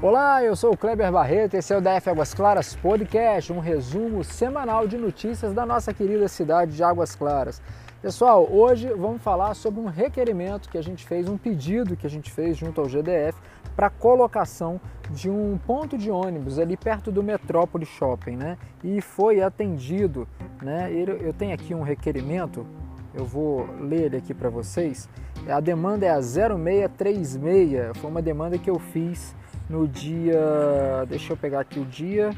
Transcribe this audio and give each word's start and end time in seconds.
Olá, 0.00 0.44
eu 0.44 0.54
sou 0.54 0.74
o 0.74 0.76
Kleber 0.76 1.10
Barreto, 1.10 1.54
esse 1.54 1.74
é 1.74 1.76
o 1.76 1.80
DF 1.80 2.08
Águas 2.08 2.32
Claras 2.32 2.76
Podcast, 2.76 3.52
um 3.52 3.58
resumo 3.58 4.22
semanal 4.22 4.86
de 4.86 4.96
notícias 4.96 5.52
da 5.52 5.66
nossa 5.66 5.92
querida 5.92 6.28
cidade 6.28 6.76
de 6.76 6.84
Águas 6.84 7.16
Claras. 7.16 7.60
Pessoal, 8.00 8.48
hoje 8.48 8.88
vamos 8.94 9.20
falar 9.20 9.54
sobre 9.54 9.80
um 9.80 9.86
requerimento 9.86 10.68
que 10.68 10.78
a 10.78 10.82
gente 10.82 11.04
fez, 11.04 11.28
um 11.28 11.36
pedido 11.36 11.96
que 11.96 12.06
a 12.06 12.10
gente 12.10 12.30
fez 12.30 12.56
junto 12.56 12.80
ao 12.80 12.86
GDF 12.86 13.36
para 13.74 13.90
colocação 13.90 14.80
de 15.10 15.28
um 15.28 15.58
ponto 15.66 15.98
de 15.98 16.12
ônibus 16.12 16.60
ali 16.60 16.76
perto 16.76 17.10
do 17.10 17.20
Metrópole 17.20 17.84
Shopping, 17.84 18.36
né? 18.36 18.56
E 18.84 19.00
foi 19.00 19.42
atendido, 19.42 20.28
né? 20.62 20.92
Eu 20.92 21.32
tenho 21.32 21.52
aqui 21.52 21.74
um 21.74 21.82
requerimento, 21.82 22.64
eu 23.12 23.24
vou 23.24 23.68
ler 23.80 24.02
ele 24.02 24.16
aqui 24.18 24.32
para 24.32 24.48
vocês. 24.48 25.08
A 25.48 25.58
demanda 25.58 26.06
é 26.06 26.10
a 26.10 26.20
0636, 26.20 27.96
foi 27.96 28.08
uma 28.08 28.22
demanda 28.22 28.56
que 28.58 28.70
eu 28.70 28.78
fiz 28.78 29.34
no 29.68 29.86
dia. 29.86 31.04
Deixa 31.08 31.32
eu 31.32 31.36
pegar 31.36 31.60
aqui 31.60 31.78
o 31.78 31.84
dia. 31.84 32.30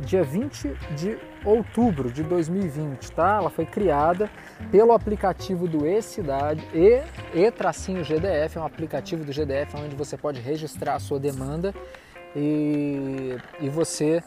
Dia 0.00 0.24
20 0.24 0.74
de 0.96 1.18
outubro 1.44 2.10
de 2.10 2.22
2020, 2.22 3.12
tá? 3.12 3.36
Ela 3.36 3.50
foi 3.50 3.66
criada 3.66 4.30
pelo 4.70 4.92
aplicativo 4.92 5.68
do 5.68 5.86
E-Cidade 5.86 6.66
e, 6.74 7.02
e 7.34 7.50
tracinho 7.50 8.04
GDF, 8.04 8.56
é 8.56 8.60
um 8.60 8.64
aplicativo 8.64 9.24
do 9.24 9.32
GDF 9.32 9.76
onde 9.76 9.94
você 9.94 10.16
pode 10.16 10.40
registrar 10.40 10.94
a 10.94 10.98
sua 10.98 11.18
demanda 11.18 11.74
e, 12.34 13.36
e 13.60 13.68
você 13.68 14.22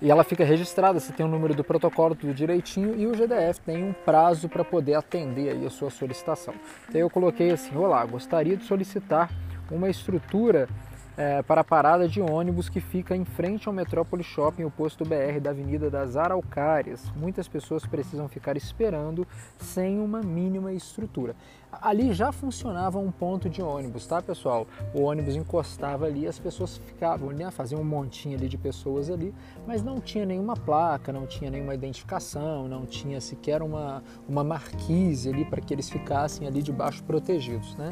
e 0.00 0.10
ela 0.10 0.24
fica 0.24 0.44
registrada, 0.44 0.98
você 0.98 1.12
tem 1.12 1.24
o 1.24 1.28
número 1.28 1.54
do 1.54 1.62
protocolo 1.62 2.16
tudo 2.16 2.34
direitinho 2.34 2.98
e 2.98 3.06
o 3.06 3.14
GDF 3.14 3.60
tem 3.60 3.84
um 3.84 3.92
prazo 3.92 4.48
para 4.48 4.64
poder 4.64 4.94
atender 4.94 5.50
aí 5.50 5.64
a 5.64 5.70
sua 5.70 5.90
solicitação. 5.90 6.54
Então 6.88 7.00
eu 7.00 7.08
coloquei 7.08 7.52
assim, 7.52 7.76
olá, 7.76 8.04
gostaria 8.04 8.56
de 8.56 8.64
solicitar 8.64 9.30
uma 9.72 9.88
estrutura 9.88 10.68
é, 11.16 11.42
para 11.42 11.60
a 11.60 11.64
parada 11.64 12.08
de 12.08 12.20
ônibus 12.20 12.68
que 12.68 12.80
fica 12.80 13.14
em 13.14 13.24
frente 13.24 13.68
ao 13.68 13.74
Metrópole 13.74 14.22
Shopping, 14.22 14.64
o 14.64 14.70
posto 14.70 15.04
BR 15.04 15.40
da 15.40 15.50
Avenida 15.50 15.90
das 15.90 16.16
Araucárias. 16.16 17.10
Muitas 17.16 17.48
pessoas 17.48 17.86
precisam 17.86 18.28
ficar 18.28 18.56
esperando 18.56 19.26
sem 19.58 19.98
uma 19.98 20.20
mínima 20.22 20.72
estrutura. 20.72 21.34
Ali 21.80 22.12
já 22.12 22.30
funcionava 22.30 22.98
um 22.98 23.10
ponto 23.10 23.48
de 23.48 23.62
ônibus, 23.62 24.06
tá 24.06 24.20
pessoal? 24.20 24.66
O 24.92 25.02
ônibus 25.04 25.34
encostava 25.34 26.04
ali, 26.04 26.26
as 26.26 26.38
pessoas 26.38 26.76
ficavam, 26.76 27.30
né, 27.30 27.50
faziam 27.50 27.80
um 27.80 27.84
montinho 27.84 28.36
ali 28.36 28.46
de 28.46 28.58
pessoas 28.58 29.08
ali, 29.08 29.34
mas 29.66 29.82
não 29.82 29.98
tinha 29.98 30.26
nenhuma 30.26 30.54
placa, 30.54 31.12
não 31.12 31.26
tinha 31.26 31.50
nenhuma 31.50 31.74
identificação, 31.74 32.68
não 32.68 32.84
tinha 32.84 33.20
sequer 33.22 33.62
uma, 33.62 34.02
uma 34.28 34.44
marquise 34.44 35.30
ali 35.30 35.46
para 35.46 35.62
que 35.62 35.72
eles 35.72 35.88
ficassem 35.88 36.46
ali 36.46 36.62
debaixo 36.62 37.02
protegidos, 37.04 37.74
né? 37.76 37.90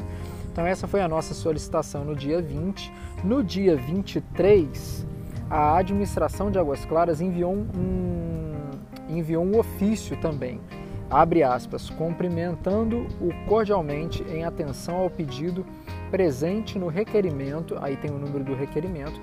Então 0.51 0.65
essa 0.65 0.87
foi 0.87 1.01
a 1.01 1.07
nossa 1.07 1.33
solicitação 1.33 2.05
no 2.05 2.15
dia 2.15 2.41
20. 2.41 2.93
No 3.23 3.43
dia 3.43 3.75
23, 3.75 5.07
a 5.49 5.77
administração 5.77 6.51
de 6.51 6.59
Águas 6.59 6.85
Claras 6.85 7.19
enviou 7.19 7.53
um, 7.53 8.69
enviou 9.09 9.43
um 9.43 9.57
ofício 9.57 10.15
também, 10.21 10.61
abre 11.11 11.43
aspas, 11.43 11.89
cumprimentando-o 11.89 13.29
cordialmente 13.47 14.23
em 14.23 14.45
atenção 14.45 14.95
ao 14.95 15.09
pedido 15.09 15.65
presente 16.09 16.79
no 16.79 16.87
requerimento, 16.87 17.77
aí 17.81 17.95
tem 17.97 18.09
o 18.09 18.17
número 18.17 18.43
do 18.43 18.55
requerimento, 18.55 19.19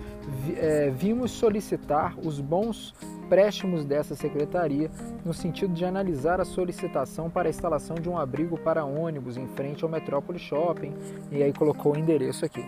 é, 0.57 0.91
vimos 0.91 1.31
solicitar 1.31 2.15
os 2.19 2.41
bons 2.41 2.95
préstimos 3.29 3.85
dessa 3.85 4.15
secretaria 4.15 4.91
no 5.25 5.35
sentido 5.35 5.75
de 5.75 5.85
analisar 5.85 6.41
a 6.41 6.45
solicitação 6.45 7.29
para 7.29 7.49
a 7.49 7.51
instalação 7.51 7.97
de 7.97 8.09
um 8.09 8.17
abrigo 8.17 8.57
para 8.59 8.85
ônibus 8.85 9.37
em 9.37 9.47
frente 9.49 9.85
ao 9.85 9.91
Metrópole 9.91 10.39
Shopping, 10.39 10.95
e 11.31 11.43
aí 11.43 11.53
colocou 11.53 11.95
o 11.95 11.99
endereço 11.99 12.45
aqui. 12.45 12.65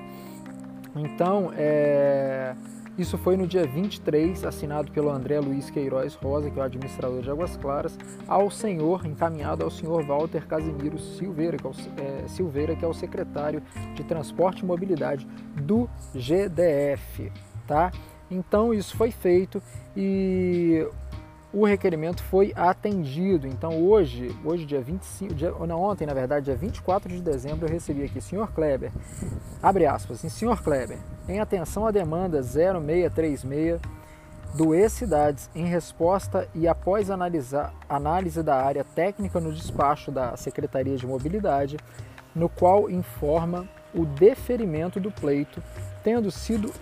Então, 0.95 1.53
é, 1.57 2.55
isso 2.99 3.17
foi 3.17 3.37
no 3.37 3.47
dia 3.47 3.67
23, 3.67 4.45
assinado 4.45 4.93
pelo 4.93 5.11
André 5.11 5.41
Luiz 5.41 5.71
Queiroz 5.71 6.15
Rosa, 6.15 6.51
que 6.51 6.59
é 6.59 6.63
o 6.63 6.65
administrador 6.65 7.23
de 7.23 7.31
Águas 7.31 7.57
Claras, 7.57 7.99
ao 8.29 8.51
senhor, 8.51 9.07
encaminhado 9.07 9.65
ao 9.65 9.71
senhor 9.71 10.05
Walter 10.05 10.47
Casimiro 10.47 10.99
Silveira, 10.99 11.57
que 11.57 11.67
é, 11.67 11.71
o, 11.71 11.73
é, 11.99 12.29
Silveira, 12.29 12.77
que 12.77 12.85
é 12.85 12.89
o 12.89 12.93
secretário 12.95 13.63
de 13.95 14.05
Transporte 14.05 14.63
e 14.63 14.67
Mobilidade 14.67 15.27
do 15.63 15.89
GDF. 16.15 17.33
Tá? 17.67 17.91
Então 18.31 18.75
isso 18.75 18.97
foi 18.97 19.11
feito 19.11 19.63
e 19.97 20.87
o 21.53 21.65
requerimento 21.65 22.23
foi 22.23 22.53
atendido. 22.55 23.47
Então 23.47 23.83
hoje, 23.83 24.37
hoje 24.45 24.65
dia 24.65 24.81
25, 24.81 25.35
dia, 25.35 25.51
não, 25.67 25.81
ontem 25.81 26.07
na 26.07 26.15
verdade, 26.15 26.47
dia 26.47 26.57
24 26.57 27.09
de 27.09 27.21
dezembro, 27.21 27.67
eu 27.67 27.73
recebi 27.73 28.05
aqui, 28.05 28.21
senhor 28.21 28.53
Kleber, 28.53 28.93
abre 29.63 29.87
aspas, 29.87 30.25
em 30.25 30.29
senhor 30.29 30.63
Kleber, 30.63 30.99
em 31.29 31.41
atenção 31.41 31.87
à 31.87 31.91
demanda 31.91 32.43
0636 32.43 33.81
do 34.55 34.75
E-Cidades, 34.75 35.49
em 35.55 35.65
resposta 35.65 36.49
e 36.55 36.67
após 36.67 37.11
analisar, 37.11 37.73
análise 37.89 38.43
da 38.43 38.57
área 38.57 38.85
técnica 38.85 39.39
no 39.41 39.53
despacho 39.53 40.11
da 40.11 40.37
Secretaria 40.37 40.97
de 40.97 41.07
Mobilidade, 41.07 41.77
no 42.35 42.49
qual 42.49 42.91
informa 42.91 43.69
o 43.95 44.05
deferimento 44.05 44.99
do 44.99 45.11
pleito, 45.11 45.63
tendo 46.03 46.31
sido 46.31 46.73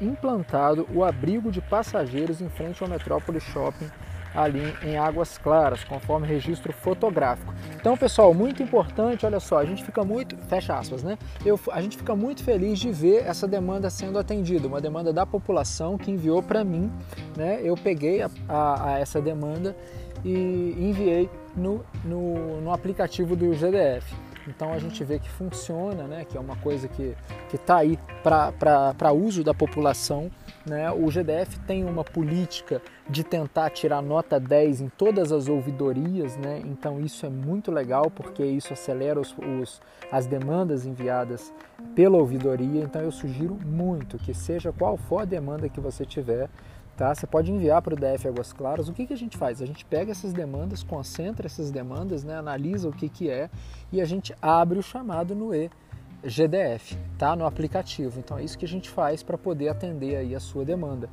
implantado 0.00 0.86
o 0.92 1.04
abrigo 1.04 1.50
de 1.50 1.60
passageiros 1.60 2.40
em 2.40 2.48
frente 2.48 2.82
ao 2.82 2.88
Metrópole 2.88 3.40
Shopping 3.40 3.90
ali 4.34 4.74
em 4.82 4.96
Águas 4.96 5.38
Claras, 5.38 5.84
conforme 5.84 6.26
registro 6.26 6.72
fotográfico. 6.72 7.54
Então, 7.76 7.96
pessoal, 7.96 8.34
muito 8.34 8.62
importante, 8.62 9.24
olha 9.24 9.38
só, 9.38 9.58
a 9.58 9.64
gente 9.64 9.84
fica 9.84 10.04
muito, 10.04 10.36
fecha 10.48 10.76
aspas, 10.76 11.02
né? 11.02 11.16
Eu, 11.46 11.58
a 11.70 11.80
gente 11.80 11.96
fica 11.96 12.16
muito 12.16 12.42
feliz 12.42 12.80
de 12.80 12.90
ver 12.90 13.24
essa 13.24 13.46
demanda 13.46 13.88
sendo 13.88 14.18
atendida, 14.18 14.66
uma 14.66 14.80
demanda 14.80 15.12
da 15.12 15.24
população 15.24 15.96
que 15.96 16.10
enviou 16.10 16.42
para 16.42 16.64
mim, 16.64 16.90
né? 17.36 17.60
Eu 17.62 17.76
peguei 17.76 18.22
a, 18.22 18.30
a, 18.48 18.94
a, 18.94 18.98
essa 18.98 19.20
demanda 19.20 19.76
e 20.24 20.74
enviei 20.78 21.30
no, 21.54 21.84
no, 22.04 22.60
no 22.60 22.72
aplicativo 22.72 23.36
do 23.36 23.54
GDF. 23.54 24.12
Então 24.46 24.72
a 24.72 24.78
gente 24.78 25.02
vê 25.04 25.18
que 25.18 25.28
funciona, 25.28 26.04
né, 26.04 26.24
que 26.24 26.36
é 26.36 26.40
uma 26.40 26.56
coisa 26.56 26.88
que 26.88 27.14
está 27.52 27.76
aí 27.78 27.98
para 28.22 29.12
uso 29.12 29.42
da 29.42 29.54
população. 29.54 30.30
Né? 30.66 30.90
O 30.90 31.10
GDF 31.10 31.58
tem 31.60 31.84
uma 31.84 32.04
política 32.04 32.80
de 33.08 33.22
tentar 33.22 33.70
tirar 33.70 34.00
nota 34.00 34.40
10 34.40 34.80
em 34.80 34.88
todas 34.88 35.30
as 35.30 35.48
ouvidorias, 35.48 36.36
né? 36.36 36.62
então 36.64 37.00
isso 37.00 37.26
é 37.26 37.28
muito 37.28 37.70
legal 37.70 38.10
porque 38.10 38.42
isso 38.42 38.72
acelera 38.72 39.20
os, 39.20 39.34
os, 39.38 39.80
as 40.10 40.26
demandas 40.26 40.86
enviadas 40.86 41.52
pela 41.94 42.16
ouvidoria. 42.16 42.82
Então 42.82 43.02
eu 43.02 43.12
sugiro 43.12 43.58
muito 43.64 44.18
que, 44.18 44.32
seja 44.32 44.72
qual 44.72 44.96
for 44.96 45.20
a 45.20 45.24
demanda 45.24 45.68
que 45.68 45.80
você 45.80 46.04
tiver, 46.04 46.48
Tá? 46.96 47.12
Você 47.12 47.26
pode 47.26 47.50
enviar 47.50 47.82
para 47.82 47.94
o 47.94 47.96
DF 47.96 48.28
Águas 48.28 48.52
Claras. 48.52 48.88
O 48.88 48.92
que, 48.92 49.06
que 49.06 49.12
a 49.12 49.16
gente 49.16 49.36
faz? 49.36 49.60
A 49.60 49.66
gente 49.66 49.84
pega 49.84 50.12
essas 50.12 50.32
demandas, 50.32 50.82
concentra 50.82 51.46
essas 51.46 51.70
demandas, 51.70 52.22
né? 52.22 52.36
analisa 52.36 52.88
o 52.88 52.92
que, 52.92 53.08
que 53.08 53.28
é 53.28 53.50
e 53.92 54.00
a 54.00 54.04
gente 54.04 54.34
abre 54.40 54.78
o 54.78 54.82
chamado 54.82 55.34
no 55.34 55.52
e-GDF, 55.52 56.96
tá? 57.18 57.34
no 57.34 57.46
aplicativo. 57.46 58.20
Então 58.20 58.38
é 58.38 58.44
isso 58.44 58.56
que 58.56 58.64
a 58.64 58.68
gente 58.68 58.88
faz 58.88 59.22
para 59.24 59.36
poder 59.36 59.68
atender 59.68 60.16
aí 60.16 60.34
a 60.36 60.40
sua 60.40 60.64
demanda. 60.64 61.10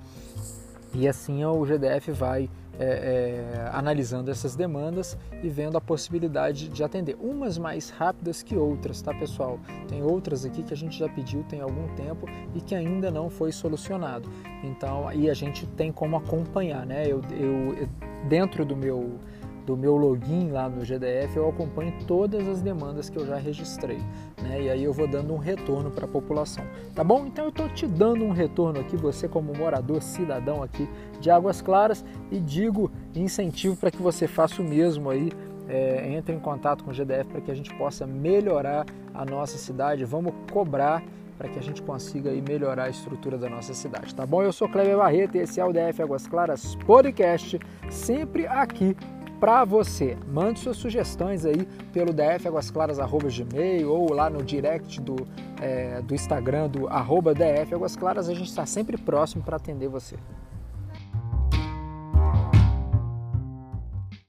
E 0.94 1.08
assim 1.08 1.44
o 1.46 1.66
GDF 1.66 2.12
vai 2.12 2.50
é, 2.80 2.86
é, 2.86 3.70
analisando 3.74 4.32
essas 4.32 4.56
demandas 4.56 5.18
e 5.44 5.50
vendo 5.50 5.78
a 5.78 5.82
possibilidade 5.82 6.68
de 6.68 6.84
atender. 6.84 7.16
Umas 7.20 7.58
mais 7.58 7.90
rápidas 7.90 8.42
que 8.42 8.56
outras, 8.56 9.02
tá 9.02 9.14
pessoal? 9.14 9.60
Tem 9.88 10.02
outras 10.02 10.46
aqui 10.46 10.64
que 10.64 10.74
a 10.74 10.78
gente 10.78 10.98
já 10.98 11.08
pediu 11.08 11.44
tem 11.44 11.62
algum 11.62 11.88
tempo 11.96 12.28
e 12.56 12.62
que 12.62 12.74
ainda 12.74 13.12
não 13.12 13.30
foi 13.30 13.52
solucionado. 13.52 14.30
Então, 14.64 15.08
aí 15.08 15.30
a 15.30 15.34
gente 15.34 15.68
tem 15.68 15.92
como 15.92 16.18
acompanhar, 16.18 16.86
né? 16.86 17.06
Eu, 17.06 17.22
eu 17.32 17.88
dentro 18.28 18.66
do 18.66 18.76
meu 18.76 19.20
do 19.66 19.78
meu 19.78 19.96
login 19.96 20.50
lá 20.50 20.68
no 20.68 20.84
GDF, 20.84 21.36
eu 21.36 21.50
acompanho 21.50 21.94
todas 22.08 22.48
as 22.48 22.62
demandas 22.62 23.10
que 23.10 23.18
eu 23.18 23.26
já 23.26 23.38
registrei, 23.38 24.00
né? 24.42 24.62
E 24.64 24.70
aí 24.70 24.84
eu 24.84 24.94
vou 24.94 25.08
dando 25.08 25.34
um 25.34 25.38
retorno 25.38 25.92
para 25.92 26.06
a 26.06 26.08
população, 26.08 26.64
tá 26.96 27.04
bom? 27.04 27.26
Então 27.26 27.46
eu 27.46 27.50
estou 27.50 27.70
te 27.70 27.86
dando 27.86 28.26
um 28.26 28.32
retorno 28.32 28.80
aqui, 28.80 28.98
você 28.98 29.28
como 29.28 29.54
morador, 29.54 30.02
cidadão 30.02 30.64
aqui 30.64 30.88
de 31.20 31.30
Águas 31.30 31.62
Claras, 31.62 32.04
e 32.32 32.40
digo 32.40 32.92
incentivo 33.16 33.76
para 33.76 33.92
que 33.92 34.02
você 34.02 34.28
faça 34.28 34.62
o 34.62 34.66
mesmo 34.66 35.10
aí. 35.10 35.32
É, 35.70 36.12
entre 36.12 36.36
em 36.36 36.40
contato 36.40 36.84
com 36.84 36.92
o 36.92 36.94
GDF 36.94 37.30
para 37.30 37.40
que 37.40 37.50
a 37.50 37.54
gente 37.54 37.74
possa 37.76 38.06
melhorar 38.06 38.86
a 39.14 39.24
nossa 39.24 39.58
cidade. 39.58 40.04
Vamos 40.04 40.34
cobrar 40.52 41.02
para 41.42 41.50
que 41.50 41.58
a 41.58 41.62
gente 41.62 41.82
consiga 41.82 42.30
aí 42.30 42.40
melhorar 42.40 42.84
a 42.84 42.90
estrutura 42.90 43.36
da 43.36 43.50
nossa 43.50 43.74
cidade, 43.74 44.14
tá 44.14 44.26
bom? 44.28 44.44
Eu 44.44 44.54
sou 44.54 44.70
Cleber 44.70 44.96
Barreto 44.96 45.38
e 45.38 45.40
esse 45.40 45.60
é 45.60 45.66
o 45.66 45.72
DF 45.74 46.02
Águas 46.02 46.28
Claras 46.28 46.76
Podcast, 46.76 47.58
sempre 47.90 48.46
aqui 48.46 48.96
para 49.42 49.66
você. 49.66 50.16
Mande 50.28 50.60
suas 50.60 50.78
sugestões 50.78 51.46
aí 51.46 51.68
pelo 51.92 52.14
dfaguasclaras.gmail 52.14 53.92
ou 53.92 54.14
lá 54.14 54.30
no 54.30 54.44
direct 54.44 55.02
do, 55.02 55.16
é, 55.60 56.00
do 56.04 56.14
Instagram 56.14 56.70
do 56.70 56.88
arroba 56.88 57.34
dfaguasclaras. 57.34 58.30
A 58.30 58.36
gente 58.36 58.48
está 58.48 58.68
sempre 58.68 58.98
próximo 58.98 59.44
para 59.44 59.58
atender 59.58 59.88
você. 59.88 60.16